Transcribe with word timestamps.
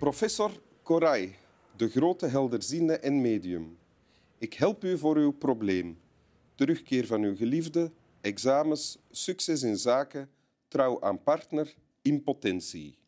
Professor 0.00 0.62
Koray, 0.82 1.36
de 1.76 1.88
grote 1.88 2.26
helderziende 2.26 2.98
en 2.98 3.20
medium. 3.20 3.78
Ik 4.38 4.54
help 4.54 4.84
u 4.84 4.98
voor 4.98 5.16
uw 5.16 5.30
probleem. 5.30 6.00
Terugkeer 6.54 7.06
van 7.06 7.22
uw 7.22 7.36
geliefde, 7.36 7.92
examens, 8.20 8.98
succes 9.10 9.62
in 9.62 9.76
zaken, 9.76 10.30
trouw 10.68 11.00
aan 11.00 11.22
partner, 11.22 11.74
impotentie. 12.02 12.98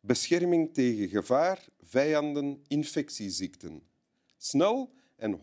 Bescherming 0.00 0.74
tegen 0.74 1.08
gevaar, 1.08 1.68
vijanden, 1.82 2.62
infectieziekten. 2.68 3.82
Snel 4.36 4.92
en 5.16 5.38
100% 5.38 5.40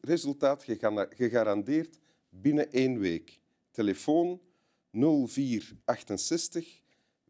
resultaat 0.00 0.64
gegarandeerd 1.10 1.98
binnen 2.28 2.72
één 2.72 2.98
week. 2.98 3.40
Telefoon 3.70 4.40
0468 4.90 6.80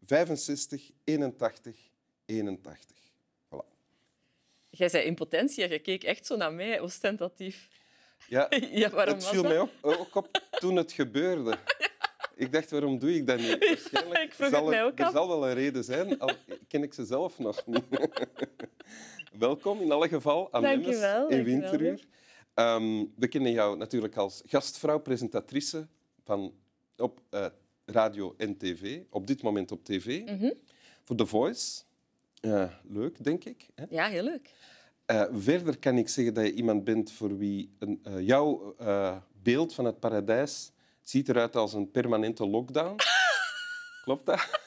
65 0.05 0.91
81 1.03 1.95
81. 2.27 2.95
Voilà. 3.49 3.65
Jij 4.69 4.89
zei 4.89 5.05
impotentie 5.05 5.63
en 5.63 5.69
je 5.69 5.79
keek 5.79 6.03
echt 6.03 6.25
zo 6.25 6.35
naar 6.35 6.53
mij, 6.53 6.79
ostentatief. 6.79 7.67
Ja, 8.27 8.47
Ja, 8.71 8.89
waarom 8.89 9.13
het 9.13 9.23
was 9.23 9.31
viel 9.31 9.41
dat? 9.43 9.51
mij 9.51 9.59
op, 9.61 9.71
ook 9.81 10.15
op 10.15 10.41
toen 10.59 10.75
het 10.75 10.91
gebeurde. 10.91 11.57
Ik 12.35 12.51
dacht, 12.51 12.71
waarom 12.71 12.99
doe 12.99 13.15
ik 13.15 13.27
dat 13.27 13.37
niet? 13.39 13.65
Waarschijnlijk 13.67 14.23
ik 14.23 14.33
vroeg 14.33 14.49
zal 14.49 14.59
het 14.59 14.69
mij 14.69 14.79
er, 14.79 14.85
ook 14.85 14.99
er 14.99 15.05
af. 15.05 15.11
zal 15.11 15.27
wel 15.27 15.47
een 15.47 15.53
reden 15.53 15.83
zijn, 15.83 16.19
al 16.19 16.31
ken 16.67 16.83
ik 16.83 16.93
ze 16.93 17.05
zelf 17.05 17.39
nog 17.39 17.65
niet. 17.65 17.83
Welkom 19.39 19.81
in 19.81 19.91
alle 19.91 20.07
geval 20.07 20.53
aan 20.53 20.61
Dank 20.61 20.75
je 20.75 20.81
Lemmes 20.81 20.99
wel, 20.99 21.27
in 21.27 21.43
Winteruur. 21.43 22.05
Ehm, 22.53 23.05
we 23.15 23.27
kennen 23.27 23.51
jou 23.51 23.77
natuurlijk 23.77 24.15
als 24.15 24.41
gastvrouw, 24.45 24.99
presentatrice 24.99 25.87
van, 26.23 26.53
op 26.97 27.21
eh, 27.29 27.45
radio 27.85 28.33
en 28.37 28.57
tv. 28.57 29.01
Op 29.09 29.27
dit 29.27 29.41
moment 29.41 29.71
op 29.71 29.83
tv. 29.85 30.21
Mhm. 30.25 30.51
Voor 31.03 31.15
The 31.15 31.25
Voice. 31.25 31.81
Eh, 32.53 32.71
leuk, 32.83 33.23
denk 33.23 33.43
ik. 33.43 33.67
Hè? 33.75 33.83
Ja, 33.89 34.07
heel 34.07 34.23
leuk. 34.23 34.49
Eh, 35.05 35.23
verder 35.31 35.77
kan 35.77 35.97
ik 35.97 36.09
zeggen 36.09 36.33
dat 36.33 36.45
je 36.45 36.53
iemand 36.53 36.83
bent 36.83 37.11
voor 37.11 37.37
wie 37.37 37.75
een, 37.79 37.99
eh, 38.03 38.19
jouw 38.19 38.75
beeld 39.43 39.73
van 39.73 39.85
het 39.85 39.99
paradijs 39.99 40.71
ziet 41.01 41.29
eruit 41.29 41.55
als 41.55 41.73
een 41.73 41.91
permanente 41.91 42.47
lockdown. 42.47 42.95
Klopt 44.03 44.25
dat? 44.25 44.59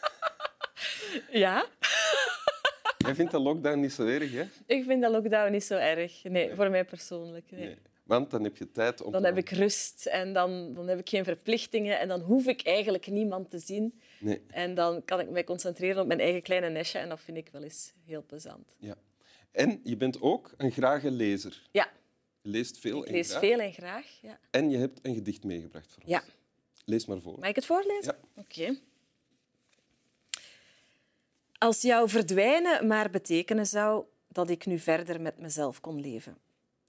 Ja, 1.30 1.66
Jij 3.06 3.14
vindt 3.14 3.30
de 3.30 3.40
lockdown 3.40 3.80
niet 3.80 3.92
zo 3.92 4.06
erg, 4.06 4.32
hè? 4.32 4.44
ik 4.66 4.84
vind 4.84 5.02
de 5.02 5.10
lockdown 5.10 5.50
niet 5.50 5.64
zo 5.64 5.76
erg. 5.76 6.24
Nee, 6.24 6.54
voor 6.54 6.70
mij 6.70 6.84
persoonlijk. 6.84 7.50
Nee. 7.50 7.64
Nee. 7.64 7.76
Want 8.02 8.30
dan 8.30 8.42
heb 8.44 8.56
je 8.56 8.70
tijd 8.70 9.02
om 9.02 9.12
Dan 9.12 9.24
heb 9.24 9.36
ik 9.36 9.50
rust 9.50 10.06
en 10.06 10.32
dan, 10.32 10.74
dan 10.74 10.88
heb 10.88 10.98
ik 10.98 11.08
geen 11.08 11.24
verplichtingen 11.24 11.98
en 11.98 12.08
dan 12.08 12.20
hoef 12.20 12.46
ik 12.46 12.62
eigenlijk 12.62 13.06
niemand 13.06 13.50
te 13.50 13.58
zien. 13.58 14.00
Nee, 14.20 14.40
En 14.48 14.74
dan 14.74 15.04
kan 15.04 15.20
ik 15.20 15.30
mij 15.30 15.44
concentreren 15.44 16.00
op 16.02 16.06
mijn 16.06 16.20
eigen 16.20 16.42
kleine 16.42 16.68
nestje 16.68 16.98
en 16.98 17.08
dat 17.08 17.20
vind 17.20 17.36
ik 17.36 17.48
wel 17.52 17.62
eens 17.62 17.92
heel 18.04 18.24
plezant. 18.26 18.74
ja. 18.78 18.96
En 19.50 19.80
je 19.84 19.96
bent 19.96 20.20
ook 20.22 20.54
een 20.56 20.70
grage 20.70 21.10
lezer. 21.10 21.62
Ja, 21.70 21.90
Je 22.40 22.48
leest 22.50 22.78
veel 22.78 22.98
ik 23.00 23.06
en 23.06 23.12
lees 23.12 23.28
graag. 23.28 23.40
veel 23.40 23.58
en 23.58 23.72
graag. 23.72 24.18
Ja. 24.22 24.38
En 24.50 24.70
je 24.70 24.76
hebt 24.78 24.98
een 25.02 25.14
gedicht 25.14 25.44
meegebracht 25.44 25.92
voor 25.92 26.02
ons. 26.02 26.12
ja. 26.12 26.22
Lees 26.84 27.06
maar 27.06 27.20
voor. 27.20 27.38
Mag 27.38 27.48
ik 27.48 27.54
het 27.54 27.66
voorlezen? 27.66 28.16
Ja. 28.34 28.42
Oké. 28.42 28.78
Als 31.58 31.82
jouw 31.82 32.08
verdwijnen 32.08 32.86
maar 32.86 33.10
betekenen 33.10 33.66
zou 33.66 34.04
dat 34.28 34.50
ik 34.50 34.66
nu 34.66 34.78
verder 34.78 35.20
met 35.20 35.38
mezelf 35.38 35.80
kon 35.80 36.00
leven. 36.00 36.38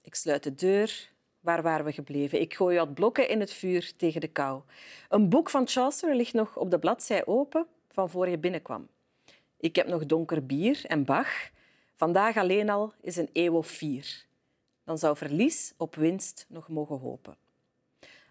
Ik 0.02 0.14
sluit 0.14 0.42
de 0.42 0.54
deur. 0.54 1.10
Waar 1.42 1.62
waren 1.62 1.84
we 1.84 1.92
gebleven? 1.92 2.40
Ik 2.40 2.54
gooi 2.54 2.78
wat 2.78 2.94
blokken 2.94 3.28
in 3.28 3.40
het 3.40 3.52
vuur 3.52 3.92
tegen 3.96 4.20
de 4.20 4.28
kou. 4.28 4.62
Een 5.08 5.28
boek 5.28 5.50
van 5.50 5.68
Chaucer 5.68 6.14
ligt 6.14 6.32
nog 6.32 6.56
op 6.56 6.70
de 6.70 6.78
bladzij 6.78 7.26
open 7.26 7.66
van 7.88 8.10
voor 8.10 8.28
je 8.28 8.38
binnenkwam. 8.38 8.88
Ik 9.56 9.76
heb 9.76 9.86
nog 9.86 10.06
donker 10.06 10.46
bier 10.46 10.84
en 10.86 11.04
Bach. 11.04 11.50
Vandaag 11.94 12.36
alleen 12.36 12.70
al 12.70 12.92
is 13.00 13.16
een 13.16 13.28
eeuw 13.32 13.54
of 13.54 13.66
vier. 13.66 14.24
Dan 14.84 14.98
zou 14.98 15.16
verlies 15.16 15.74
op 15.76 15.94
winst 15.94 16.46
nog 16.48 16.68
mogen 16.68 16.98
hopen. 16.98 17.36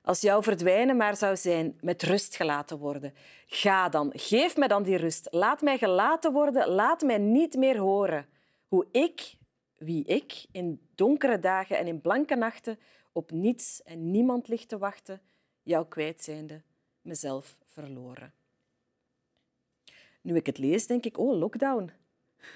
Als 0.02 0.22
jouw 0.22 0.44
verdwijnen 0.44 0.98
maar 0.98 1.16
zou 1.16 1.38
zijn 1.38 1.78
met 1.82 2.04
rust 2.04 2.36
gelaten 2.36 2.78
worden. 2.78 3.14
Ga 3.46 3.90
dan, 3.90 4.12
geef 4.16 4.58
mij 4.58 4.68
dan 4.68 4.84
die 4.84 4.98
rust. 4.98 5.28
Laat 5.32 5.62
mij 5.62 5.78
gelaten 5.78 6.32
worden, 6.32 6.68
laat 6.68 7.02
mij 7.02 7.18
niet 7.18 7.56
meer 7.56 7.78
horen. 7.78 8.28
Hoe 8.68 8.88
ik, 8.92 9.36
wie 9.78 10.06
ik, 10.06 10.46
in 10.52 10.88
donkere 10.96 11.40
dagen 11.40 11.78
en 11.78 11.88
in 11.88 12.02
blanke 12.02 12.36
nachten 12.36 12.80
op 13.12 13.32
niets 13.32 13.84
en 13.84 14.12
niemand 14.12 14.48
ligt 14.48 14.68
te 14.70 14.78
wachten, 14.78 15.22
jou 15.64 15.86
kwijt 15.88 16.24
zijnde, 16.24 16.62
mezelf 17.02 17.58
verloren. 17.66 18.34
Nu 20.22 20.36
ik 20.36 20.46
het 20.46 20.58
lees, 20.58 20.88
denk 20.88 21.06
ik, 21.06 21.18
oh, 21.18 21.38
lockdown. 21.40 21.92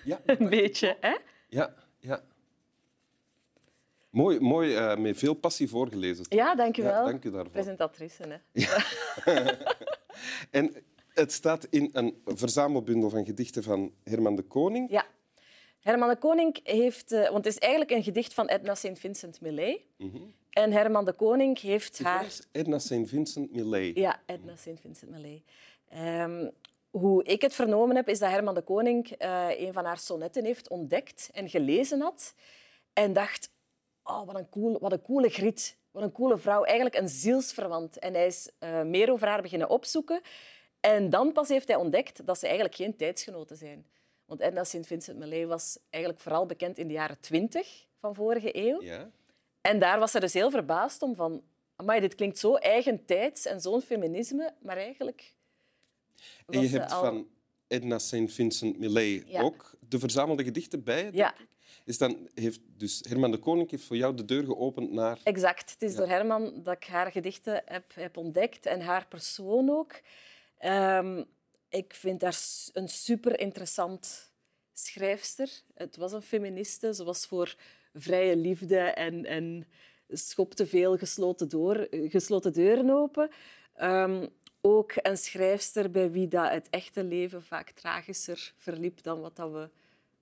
Ja, 0.04 0.22
Een 0.26 0.50
beetje, 0.50 0.98
hè? 1.02 1.18
ja, 1.50 1.74
ja. 2.00 2.24
Mooi, 4.10 4.40
mooi 4.40 4.76
eh, 4.76 4.98
met 4.98 5.18
veel 5.18 5.34
passie 5.34 5.70
voorgelezen. 5.70 6.26
Ja, 6.30 6.56
dank 6.56 6.76
je 6.76 6.82
Ja, 6.82 6.88
wel. 6.92 7.06
dank 7.06 7.24
je 7.24 7.32
daarvoor. 7.32 7.52
Presentatrice, 7.52 8.24
hè? 8.54 8.64
En 10.52 10.84
het 11.14 11.32
staat 11.32 11.66
in 11.70 11.90
een 11.94 12.22
verzamelbundel 12.26 13.10
van 13.10 13.26
gedichten 13.26 13.64
van 13.64 13.94
Herman 14.04 14.36
de 14.36 14.42
Koning. 14.42 14.90
Ja. 14.92 15.06
Herman 15.80 16.10
de 16.10 16.18
Koning 16.18 16.60
heeft... 16.64 17.12
eh, 17.12 17.22
want 17.24 17.46
het 17.46 17.54
is 17.54 17.58
eigenlijk 17.60 17.92
een 17.92 18.04
gedicht 18.04 18.34
van 18.34 18.48
Edna 18.48 18.76
St. 18.76 19.00
Vincent 19.00 19.42
Millay. 19.42 19.86
En 20.56 20.72
Herman 20.72 21.06
de 21.06 21.14
Koning 21.14 21.60
heeft 21.60 22.00
haar... 22.00 22.26
Edna 22.52 22.80
St. 22.80 23.02
Vincent 23.04 23.52
Millay. 23.52 23.92
Ja, 23.94 24.20
Edna 24.26 24.56
St. 24.56 24.80
Vincent 24.82 25.12
Millay. 25.12 25.44
Ehm, 25.90 26.50
hoe 26.90 27.24
ik 27.24 27.42
het 27.42 27.54
vernomen 27.54 27.96
heb, 27.96 28.10
is 28.10 28.20
dat 28.20 28.30
Herman 28.30 28.54
de 28.54 28.62
Koning 28.62 29.10
eh, 29.10 29.60
een 29.60 29.74
van 29.74 29.86
haar 29.86 29.98
sonnetten 29.98 30.46
heeft 30.46 30.70
ontdekt 30.70 31.30
en 31.34 31.50
gelezen 31.50 32.02
had. 32.02 32.34
En 32.94 33.14
dacht, 33.14 33.50
oh, 34.04 34.26
wat, 34.26 34.36
een 34.36 34.50
cool, 34.50 34.80
wat 34.80 34.92
een 34.92 35.02
coole 35.02 35.30
griet. 35.30 35.78
Wat 35.92 36.04
een 36.04 36.12
coole 36.12 36.38
vrouw. 36.38 36.64
Eigenlijk 36.64 36.96
een 36.96 37.10
zielsverwant. 37.10 38.00
En 38.00 38.14
hij 38.14 38.26
is 38.26 38.50
eh, 38.60 38.82
meer 38.82 39.12
over 39.12 39.28
haar 39.28 39.42
beginnen 39.42 39.70
opzoeken. 39.70 40.22
En 40.80 41.10
dan 41.10 41.32
pas 41.32 41.48
heeft 41.48 41.68
hij 41.68 41.78
ontdekt 41.78 42.26
dat 42.26 42.40
ze 42.40 42.46
eigenlijk 42.46 42.76
geen 42.76 42.96
tijdsgenoten 42.96 43.58
zijn. 43.58 43.86
Want 44.26 44.40
Edna 44.40 44.64
St. 44.64 44.88
Vincent 44.88 45.18
Millay 45.18 45.46
was 45.48 45.80
eigenlijk 45.90 46.24
vooral 46.24 46.46
bekend 46.46 46.78
in 46.78 46.88
de 46.88 46.94
jaren 46.94 47.20
twintig 47.20 47.88
van 48.00 48.16
vorige 48.16 48.58
eeuw. 48.58 48.82
Ja. 48.82 49.12
En 49.66 49.80
daar 49.80 50.00
was 50.00 50.12
ze 50.12 50.20
dus 50.20 50.34
heel 50.34 50.50
verbaasd 50.52 51.02
om 51.02 51.16
van... 51.16 51.44
Amai, 51.76 52.00
dit 52.00 52.16
klinkt 52.16 52.38
zo 52.38 52.56
eigentijds 52.56 53.46
en 53.46 53.62
zo'n 53.62 53.82
feminisme, 53.82 54.54
maar 54.62 54.78
eigenlijk... 54.78 55.34
En 56.48 56.62
je 56.62 56.68
hebt 56.68 56.92
al- 56.92 57.04
van 57.04 57.28
Edna 57.68 58.00
St. 58.00 58.16
Vincent 58.28 58.78
Millay 58.80 59.24
Ja. 59.28 59.42
ook 59.42 59.76
de 59.90 60.00
verzamelde 60.00 60.44
gedichten 60.44 60.84
bij. 60.84 61.10
Ja. 61.14 61.36
Is 61.86 61.98
dan, 61.98 62.30
heeft 62.34 62.60
dus 62.66 63.02
Herman 63.10 63.32
de 63.32 63.38
Koning 63.38 63.72
heeft 63.72 63.84
voor 63.84 63.98
jou 63.98 64.16
de 64.16 64.26
deur 64.26 64.44
geopend 64.46 64.92
naar... 64.92 65.20
exact. 65.24 65.72
Het 65.72 65.82
is 65.82 65.96
door 65.96 66.08
Herman 66.08 66.64
dat 66.64 66.76
ik 66.76 66.84
haar 66.84 67.12
gedichten 67.12 67.62
heb, 67.66 67.96
heb 67.96 68.18
ontdekt 68.18 68.66
en 68.66 68.82
haar 68.82 69.08
persoon 69.08 69.70
ook. 69.70 70.00
Ehm, 70.58 71.24
ik 71.70 71.94
vind 71.94 72.22
haar 72.22 72.38
een 72.74 72.90
super 72.90 73.40
interessant 73.40 74.32
schrijfster. 74.74 75.50
Het 75.74 75.96
was 75.96 76.12
een 76.12 76.22
feministe. 76.22 76.94
Ze 76.94 77.04
was 77.04 77.26
voor 77.26 77.56
vrije 77.96 78.36
liefde 78.36 78.78
en, 78.78 79.26
en 79.26 79.68
schopte 80.10 80.68
veel 80.68 80.98
gesloten, 80.98 81.50
door, 81.50 81.88
gesloten 81.92 82.54
deuren 82.54 82.90
open. 82.90 83.30
Ehm, 83.74 84.28
ook 84.62 84.94
een 84.96 85.18
schrijfster 85.18 85.92
bij 85.92 86.12
wie 86.12 86.28
dat 86.28 86.52
het 86.52 86.68
echte 86.70 87.04
leven 87.04 87.44
vaak 87.44 87.72
tragischer 87.72 88.54
verliep 88.58 89.04
dan 89.04 89.22
wat 89.22 89.36
dat 89.36 89.52
we 89.52 89.70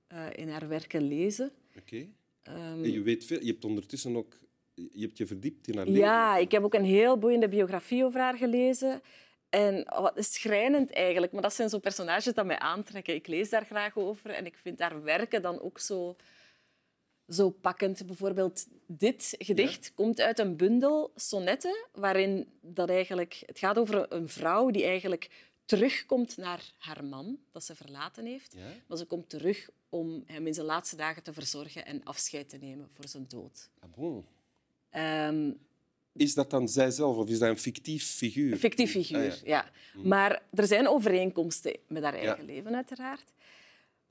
eh, 0.07 0.25
in 0.31 0.49
haar 0.49 0.67
werken 0.67 1.07
lezen. 1.07 1.51
Oké. 1.77 2.07
Ehm, 2.43 2.83
je 2.83 3.01
weet 3.01 3.25
veel. 3.25 3.39
Je 3.39 3.51
hebt 3.51 3.65
ondertussen 3.65 4.15
ook... 4.15 4.41
Je 4.73 5.01
hebt 5.01 5.17
je 5.17 5.27
verdiept 5.27 5.67
in 5.67 5.75
haar 5.77 5.85
leven. 5.85 6.01
Ja, 6.01 6.37
ik 6.37 6.51
heb 6.51 6.63
ook 6.63 6.73
een 6.73 6.85
heel 6.85 7.17
boeiende 7.17 7.47
biografie 7.47 8.05
over 8.05 8.19
haar 8.19 8.37
gelezen. 8.37 9.01
En 9.49 9.83
wat 10.01 10.17
is 10.17 10.33
schrijnend 10.33 10.91
eigenlijk, 10.91 11.31
maar 11.31 11.41
dat 11.41 11.53
zijn 11.53 11.69
zo 11.69 11.79
personages 11.79 12.33
dat 12.33 12.45
mij 12.45 12.59
aantrekken. 12.59 13.15
Ik 13.15 13.27
lees 13.27 13.49
daar 13.49 13.65
graag 13.65 13.97
over 13.97 14.29
en 14.29 14.45
ik 14.45 14.55
vind 14.55 14.79
haar 14.79 15.03
werken 15.03 15.41
dan 15.41 15.61
ook 15.61 15.79
zo, 15.79 16.15
zo 17.29 17.49
pakkend. 17.49 18.05
Bijvoorbeeld 18.05 18.67
dit 18.87 19.35
gedicht 19.37 19.91
komt 19.93 20.19
uit 20.21 20.39
een 20.39 20.55
bundel 20.57 21.11
sonnetten 21.15 21.85
waarin 21.93 22.47
dat 22.61 22.89
eigenlijk, 22.89 23.43
het 23.45 23.59
gaat 23.59 23.77
over 23.77 24.13
een 24.13 24.29
vrouw 24.29 24.69
die 24.69 24.83
eigenlijk 24.83 25.29
terugkomt 25.65 26.37
naar 26.37 26.73
haar 26.77 27.03
man, 27.05 27.37
dat 27.51 27.63
ze 27.63 27.75
verlaten 27.75 28.25
heeft. 28.25 28.53
Ja? 28.53 28.67
Maar 28.87 28.97
ze 28.97 29.05
komt 29.05 29.29
terug 29.29 29.69
om 29.89 30.23
hem 30.25 30.47
in 30.47 30.53
zijn 30.53 30.65
laatste 30.65 30.95
dagen 30.95 31.23
te 31.23 31.33
verzorgen 31.33 31.85
en 31.85 32.03
afscheid 32.03 32.49
te 32.49 32.57
nemen 32.57 32.87
voor 32.91 33.07
zijn 33.07 33.25
dood. 33.27 33.69
Ah, 33.79 33.89
bon. 33.95 34.25
Ehm, 34.89 35.51
Is 36.15 36.33
dat 36.33 36.49
dan 36.49 36.67
zijzelf 36.67 37.17
of 37.17 37.29
is 37.29 37.39
dat 37.39 37.49
een 37.49 37.57
fictief 37.57 38.05
figuur? 38.05 38.51
Een 38.51 38.57
fictief 38.59 38.91
figuur, 38.91 39.31
Ah, 39.31 39.45
ja. 39.45 39.71
Maar 40.03 40.43
er 40.53 40.67
zijn 40.67 40.87
overeenkomsten 40.87 41.75
met 41.87 42.03
haar 42.03 42.13
eigen 42.13 42.45
leven, 42.45 42.75
uiteraard. 42.75 43.31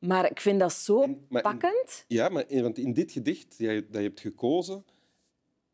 Maar 0.06 0.30
ik 0.30 0.40
vind 0.40 0.60
dat 0.60 0.72
zo 0.72 1.02
En- 1.02 1.26
maar 1.28 1.42
in- 1.44 1.58
pakkend. 1.58 2.04
Ja, 2.08 2.28
maar 2.28 2.44
in, 2.48 2.62
want 2.62 2.78
in 2.78 2.92
dit 2.92 3.12
gedicht 3.12 3.48
dat 3.48 3.58
je, 3.58 3.86
dat 3.90 4.00
je 4.02 4.06
hebt 4.08 4.20
gekozen, 4.20 4.84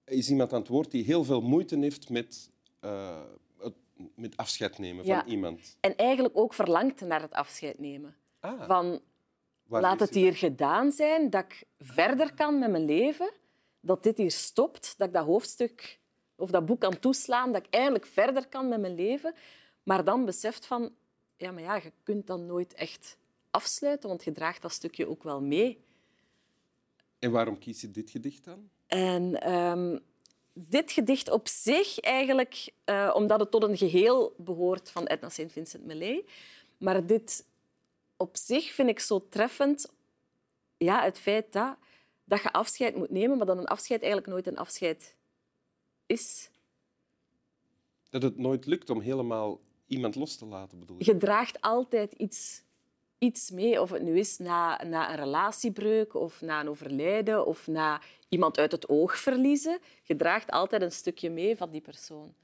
is 0.05 0.31
iemand 0.31 0.53
aan 0.53 0.59
het 0.61 0.69
woord 0.69 0.91
die 0.91 1.05
heel 1.05 1.25
veel 1.25 1.41
moeite 1.41 1.79
heeft 1.79 2.09
met, 2.11 2.51
eh, 2.81 3.21
het, 3.59 3.75
met 4.15 4.37
afscheid 4.37 4.79
nemen 4.79 5.05
Ja. 5.07 5.21
van 5.21 5.29
iemand. 5.31 5.77
En 5.81 5.97
eigenlijk 5.97 6.37
ook 6.37 6.55
verlangt 6.55 7.01
naar 7.01 7.21
het 7.23 7.33
afscheid 7.33 7.79
nemen. 7.79 8.17
Ah, 8.41 8.67
Van, 8.67 9.01
Waar 9.67 9.81
Laat 9.83 10.01
het 10.01 10.15
hier 10.15 10.35
gedaan 10.37 10.93
zijn, 10.93 11.31
dat 11.31 11.45
ik 11.45 11.65
verder 11.79 12.35
kan 12.35 12.59
met 12.59 12.71
mijn 12.71 12.85
leven, 12.85 13.31
dat 13.81 14.03
dit 14.03 14.17
hier 14.17 14.31
stopt, 14.31 14.95
dat 14.99 15.07
ik 15.09 15.15
dat 15.15 15.25
hoofdstuk 15.25 15.99
of 16.37 16.51
dat 16.51 16.67
boek 16.67 16.81
kan 16.81 16.99
toeslaan, 16.99 17.53
dat 17.53 17.67
ik 17.67 17.75
eigenlijk 17.75 18.07
verder 18.07 18.49
kan 18.49 18.69
met 18.69 18.81
mijn 18.81 18.95
leven, 18.95 19.35
maar 19.83 20.05
dan 20.05 20.25
beseft 20.25 20.67
van, 20.67 20.95
ja, 21.37 21.51
maar 21.53 21.63
ja, 21.63 21.75
je 21.75 21.93
kunt 22.03 22.27
dan 22.27 22.47
nooit 22.47 22.75
echt 22.75 23.17
afsluiten, 23.59 24.09
want 24.09 24.25
je 24.25 24.33
draagt 24.33 24.63
dat 24.63 24.73
stukje 24.73 25.09
ook 25.09 25.23
wel 25.23 25.41
mee. 25.41 25.85
En 27.19 27.31
waarom 27.31 27.59
kies 27.59 27.81
je 27.81 27.91
dit 27.91 28.11
gedicht 28.11 28.45
dan? 28.45 28.69
En 28.87 29.41
ehm, 29.41 29.99
dit 30.53 30.93
gedicht 30.93 31.31
op 31.31 31.49
zich 31.49 32.01
eigenlijk, 32.01 32.73
eh, 32.85 33.13
omdat 33.15 33.41
het 33.41 33.51
tot 33.51 33.63
een 33.63 33.77
geheel 33.77 34.35
behoort 34.37 34.91
van 34.91 35.07
Edna 35.07 35.29
St. 35.29 35.53
Vincent 35.53 35.85
Millay, 35.85 36.25
maar 36.79 37.07
dit 37.07 37.47
op 38.17 38.37
zich 38.37 38.73
vind 38.73 38.89
ik 38.89 39.01
zo 39.01 39.27
treffend, 39.29 39.93
ja, 40.77 41.03
het 41.03 41.19
feit 41.19 41.53
dat, 41.53 41.77
dat 42.25 42.43
je 42.43 42.53
afscheid 42.53 42.97
moet 42.97 43.11
nemen, 43.11 43.37
maar 43.37 43.47
dat 43.47 43.59
een 43.59 43.67
afscheid 43.67 44.03
eigenlijk 44.03 44.33
nooit 44.33 44.47
een 44.47 44.59
afscheid 44.59 45.17
is. 46.07 46.51
Dat 48.11 48.23
het 48.23 48.39
nooit 48.39 48.67
lukt 48.67 48.91
om 48.91 49.01
helemaal 49.01 49.61
iemand 49.87 50.15
los 50.15 50.37
te 50.37 50.47
laten, 50.47 50.79
bedoel 50.79 50.97
je? 50.99 51.05
Je 51.05 51.17
draagt 51.17 51.61
altijd 51.61 52.13
iets, 52.13 52.63
iets 53.19 53.51
mee, 53.51 53.81
of 53.81 53.91
het 53.91 54.03
nu 54.03 54.19
is 54.19 54.39
na, 54.39 54.85
na 54.85 55.11
een 55.11 55.17
relatiebreuk 55.17 56.15
of 56.15 56.41
na 56.41 56.61
een 56.61 56.69
overlijden 56.69 57.47
of 57.47 57.67
na 57.67 58.01
iemand 58.29 58.59
uit 58.59 58.73
het 58.73 58.89
oog 58.89 59.19
verliezen. 59.19 59.79
Je 60.03 60.17
draagt 60.17 60.51
altijd 60.51 60.83
een 60.83 60.93
stukje 60.93 61.31
mee 61.31 61.57
van 61.57 61.71
die 61.71 61.81
persoon. 61.81 62.35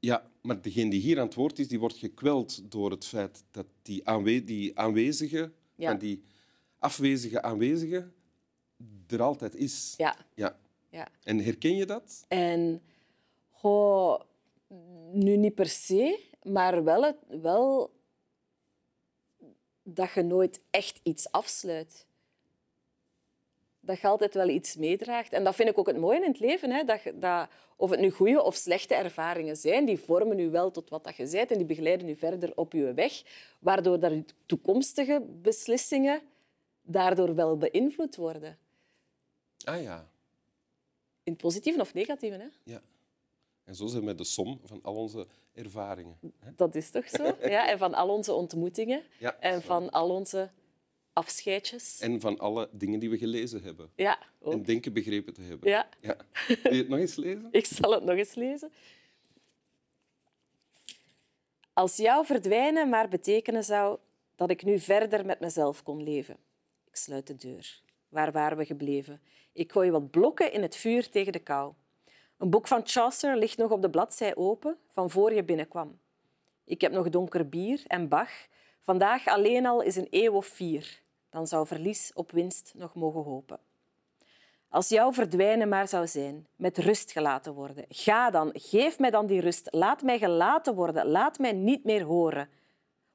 Ja, 0.00 0.30
maar 0.42 0.62
degene 0.62 0.90
die 0.90 1.00
hier 1.00 1.18
aan 1.18 1.26
het 1.26 1.34
woord 1.34 1.58
is, 1.58 1.68
die 1.68 1.78
wordt 1.78 1.96
gekweld 1.96 2.70
door 2.70 2.90
het 2.90 3.04
feit 3.06 3.44
dat 3.50 3.66
die, 3.82 4.08
aanwe 4.08 4.44
die 4.44 4.78
aanwezige, 4.78 5.52
Ja. 5.74 5.90
en 5.90 5.98
die 5.98 6.22
afwezige 6.78 7.42
aanwezige 7.42 8.10
er 9.06 9.22
altijd 9.22 9.54
is. 9.54 9.94
Ja. 9.96 10.16
Ja. 10.34 10.58
ja. 10.90 11.08
En 11.22 11.38
herken 11.44 11.76
je 11.76 11.86
dat? 11.86 12.24
En 12.28 12.82
goh, 13.50 14.20
nu 15.12 15.36
niet 15.36 15.54
per 15.54 15.66
se, 15.68 16.20
maar 16.42 16.84
wel, 16.84 17.02
het, 17.02 17.16
wel 17.42 17.90
dat 19.94 20.12
je 20.12 20.22
nooit 20.22 20.60
echt 20.70 21.00
iets 21.02 21.30
afsluit. 21.30 22.06
Dat 23.80 24.00
je 24.00 24.06
altijd 24.06 24.34
wel 24.34 24.48
iets 24.48 24.76
meedraagt. 24.76 25.32
En 25.32 25.44
dat 25.44 25.54
vind 25.54 25.68
ik 25.68 25.78
ook 25.78 25.86
het 25.86 25.96
mooie 25.96 26.16
in 26.16 26.30
het 26.30 26.40
leven. 26.40 26.70
Hè? 26.70 26.84
Dat, 26.84 27.00
dat, 27.14 27.48
of 27.76 27.90
het 27.90 28.00
nu 28.00 28.10
goede 28.10 28.42
of 28.42 28.54
slechte 28.54 28.94
ervaringen 28.94 29.56
zijn, 29.56 29.84
die 29.84 29.98
vormen 29.98 30.38
je 30.38 30.48
wel 30.48 30.70
tot 30.70 30.90
wat 30.90 31.04
dat 31.04 31.16
je 31.16 31.28
bent 31.30 31.50
en 31.50 31.56
die 31.56 31.66
begeleiden 31.66 32.06
je 32.06 32.16
verder 32.16 32.52
op 32.54 32.72
je 32.72 32.94
weg, 32.94 33.22
waardoor 33.58 34.00
dat 34.00 34.12
toekomstige 34.46 35.20
beslissingen 35.42 36.22
daardoor 36.82 37.34
wel 37.34 37.56
beïnvloed 37.56 38.16
worden. 38.16 38.58
Ah 39.64 39.82
ja. 39.82 40.08
In 41.22 41.32
het 41.32 41.42
positieve 41.42 41.80
of 41.80 41.94
negatieve. 41.94 42.36
Hè? 42.36 42.72
ja. 42.72 42.80
En 43.68 43.74
zo 43.74 43.86
zijn 43.86 44.04
we 44.04 44.14
de 44.14 44.24
som 44.24 44.60
van 44.64 44.82
al 44.82 44.94
onze 44.94 45.26
ervaringen. 45.52 46.18
hè? 46.38 46.50
Dat 46.56 46.74
is 46.74 46.90
toch 46.90 47.08
zo? 47.08 47.36
Ja, 47.48 47.68
en 47.68 47.78
van 47.78 47.94
al 47.94 48.08
onze 48.08 48.32
ontmoetingen 48.32 49.02
Ja, 49.18 49.36
en 49.40 49.62
van 49.62 49.90
al 49.90 50.10
onze 50.10 50.50
afscheidjes. 51.12 51.98
En 52.00 52.20
van 52.20 52.38
alle 52.38 52.68
dingen 52.72 52.98
die 53.00 53.10
we 53.10 53.18
gelezen 53.18 53.62
hebben. 53.62 53.90
Ja, 53.94 54.18
En 54.20 54.26
ook. 54.40 54.66
denken 54.66 54.92
begrepen 54.92 55.34
te 55.34 55.40
hebben. 55.42 55.70
Ja, 55.70 55.88
Ja. 56.00 56.16
Wil 56.62 56.72
je 56.72 56.78
het 56.78 56.88
nog 56.88 56.98
eens 56.98 57.16
lezen? 57.16 57.48
ik 57.60 57.66
zal 57.66 57.90
het 57.92 58.04
nog 58.04 58.16
eens 58.16 58.34
lezen. 58.34 58.72
Als 61.72 61.96
jouw 61.96 62.24
verdwijnen 62.24 62.88
maar 62.88 63.08
betekenen 63.08 63.64
zou 63.64 63.98
dat 64.36 64.50
ik 64.50 64.64
nu 64.64 64.78
verder 64.78 65.26
met 65.26 65.40
mezelf 65.40 65.82
kon 65.82 66.02
leven. 66.02 66.36
Ik 66.86 66.96
sluit 66.96 67.26
de 67.26 67.36
deur. 67.36 67.82
Waar 68.08 68.32
waren 68.32 68.58
we 68.58 68.64
gebleven? 68.64 69.20
Ik 69.52 69.72
gooi 69.72 69.90
wat 69.90 70.10
blokken 70.10 70.52
in 70.52 70.62
het 70.62 70.76
vuur 70.76 71.10
tegen 71.10 71.32
de 71.32 71.38
kou. 71.38 71.72
Een 72.38 72.50
boek 72.50 72.66
van 72.66 72.80
Chaucer 72.84 73.36
ligt 73.36 73.58
nog 73.58 73.70
op 73.70 73.82
de 73.82 73.90
bladzij 73.90 74.36
open 74.36 74.76
van 74.90 75.10
voor 75.10 75.32
je 75.32 75.44
binnenkwam. 75.44 75.98
Ik 76.64 76.80
heb 76.80 76.92
nog 76.92 77.08
donker 77.08 77.48
bier 77.48 77.82
en 77.86 78.08
Bach. 78.08 78.30
Vandaag 78.80 79.26
alleen 79.26 79.66
al 79.66 79.80
is 79.80 79.96
een 79.96 80.06
eeuw 80.10 80.32
of 80.32 80.46
vier. 80.46 81.02
Dan 81.30 81.46
zou 81.46 81.66
verlies 81.66 82.10
op 82.14 82.30
winst 82.30 82.72
nog 82.76 82.94
mogen 82.94 83.22
hopen. 83.22 83.58
Als 84.68 84.88
jouw 84.88 85.12
verdwijnen 85.12 85.68
maar 85.68 85.88
zou 85.88 86.06
zijn, 86.06 86.46
met 86.56 86.78
rust 86.78 87.12
gelaten 87.12 87.54
worden. 87.54 87.84
Ga 87.88 88.30
dan, 88.30 88.50
geef 88.52 88.98
mij 88.98 89.10
dan 89.10 89.26
die 89.26 89.40
rust. 89.40 89.68
Laat 89.70 90.02
mij 90.02 90.18
gelaten 90.18 90.74
worden, 90.74 91.06
laat 91.06 91.38
mij 91.38 91.52
niet 91.52 91.84
meer 91.84 92.02
horen. 92.02 92.48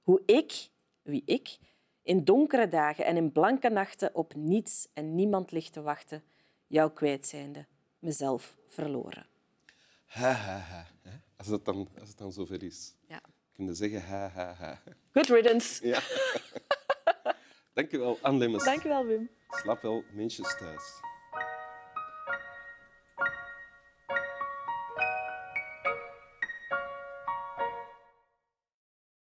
Hoe 0.02 0.22
ik, 0.26 0.70
wie 1.02 1.22
ik, 1.26 1.58
in 2.02 2.24
donkere 2.24 2.68
dagen 2.68 3.06
en 3.06 3.18
in 3.18 3.32
blanke 3.32 3.70
nachten 3.70 4.16
op 4.16 4.36
niets 4.36 4.88
en 4.94 5.16
niemand 5.16 5.52
ligt 5.52 5.74
te 5.74 5.82
wachten, 5.82 6.24
jou 6.68 6.92
kwijt 6.92 7.28
zijnde, 7.28 7.66
mezelf 8.04 8.56
verloren. 8.68 9.26
Ha, 10.06 10.32
ha, 10.32 10.58
ha. 10.58 10.88
hè? 11.02 11.12
Als, 11.38 11.48
het 11.48 11.66
dan, 11.66 11.88
als 12.00 12.10
het 12.10 12.18
dan 12.18 12.32
zover 12.32 12.64
is. 12.64 12.96
Ja. 13.08 13.22
Kun 13.54 13.66
je 13.66 13.74
zeggen 13.74 14.06
ha, 14.06 14.28
ha, 14.28 14.54
ha. 14.54 14.82
Good 15.12 15.28
riddance. 15.28 15.88
Ja. 15.88 16.02
Dank 17.74 17.92
je 17.92 17.98
wel, 17.98 18.18
Anne 18.22 18.38
Lemmens. 18.38 18.64
Dank 18.64 18.84
je 18.84 18.90
wel, 18.90 19.06
Wim. 19.06 19.30
Slaap 19.50 19.82
wel, 19.82 20.04
mensjes 20.12 20.58
thuis. 20.58 21.02